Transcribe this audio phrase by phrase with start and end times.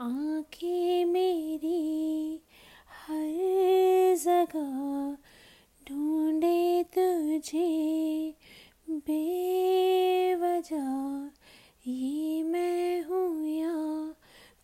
[0.00, 2.40] आँखें मेरी
[2.88, 5.16] हर जगह
[5.88, 8.34] ढूंढे तुझे
[10.58, 13.74] बेवजह ये मैं हूँ या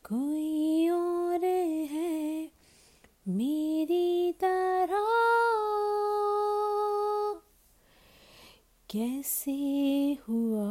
[0.05, 1.45] कोई और
[1.91, 2.51] है
[3.29, 5.05] मेरी तरह?
[8.91, 9.53] कैसे
[10.29, 10.71] हुआ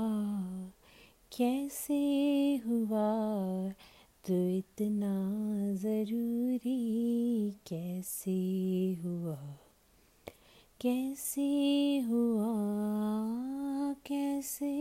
[1.37, 2.01] कैसे
[2.67, 3.07] हुआ
[4.27, 5.15] तो इतना
[5.75, 6.79] ज़रूरी?
[7.67, 8.37] कैसे
[9.05, 9.39] हुआ
[10.81, 11.49] कैसे
[12.09, 13.42] हुआ?
[14.05, 14.71] कैसे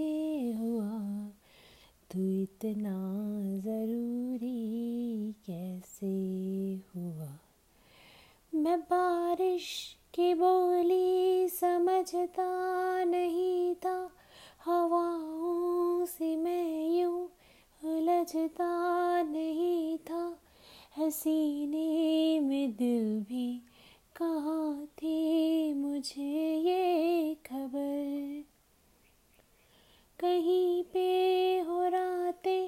[0.53, 0.91] हुआ?
[2.11, 2.97] तू इतना
[3.61, 6.11] ज़रूरी कैसे
[6.75, 7.39] हुआ?
[8.55, 12.49] मैं बारिश की बोली समझता
[13.05, 14.11] नहीं था।
[14.65, 17.25] हवाओं से मैं यूँ
[17.85, 20.39] उलझता नहीं था।
[20.99, 23.63] हसीने में दिल भी
[24.17, 28.45] कहाँ थी मुझे ये खबर
[30.23, 32.59] कहीं पे हो राते,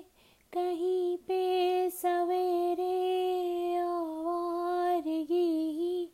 [0.52, 6.04] कहीं पे सवेरे आवारगी ही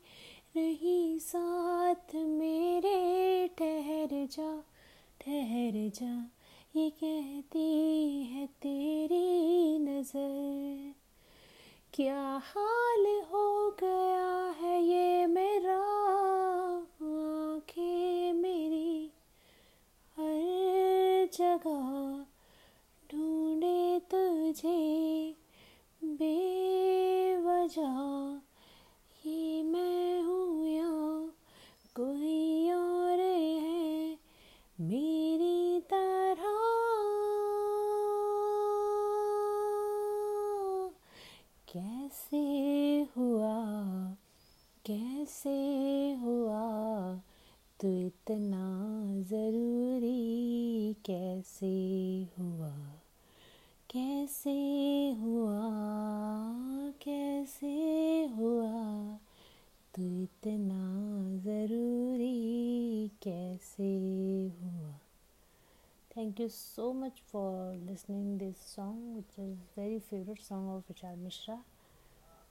[0.57, 4.51] रही साथ मेरे। ठहर जा
[5.21, 6.13] ठहर जा,
[6.77, 10.95] ये कहती है तेरी नज़र।
[11.95, 13.07] क्या हाल
[21.33, 22.25] जगह
[23.11, 24.81] ढूंढे तुझे
[26.05, 27.99] बेवजह।
[29.27, 30.91] ये मैं हूँ या
[31.97, 34.19] कोई और है
[34.81, 36.59] मेरी तरह।
[41.73, 42.45] कैसे
[43.17, 43.57] हुआ
[44.87, 45.59] कैसे
[46.23, 46.65] हुआ
[47.81, 48.85] तो इतना
[49.23, 51.67] ज़रूरी कैसे
[52.39, 52.71] हुआ?
[53.91, 54.51] कैसे
[55.11, 55.71] हुआ?
[57.03, 57.73] कैसे
[58.27, 58.73] हुआ?
[59.95, 60.83] तो इतना
[61.39, 63.93] ज़रूरी कैसे
[64.63, 64.99] हुआ?
[66.17, 71.17] Thank you so much for listening this song which is very favourite song of Vishal
[71.17, 71.65] Mishra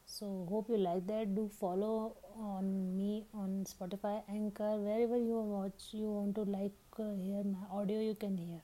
[0.07, 3.23] so hope you like that do follow on me
[3.66, 8.38] Spotify anchor wherever you watch you want to like uh, hear my audio you can
[8.38, 8.62] hear